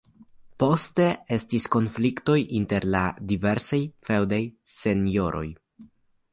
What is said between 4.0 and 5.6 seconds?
feŭdaj senjoroj.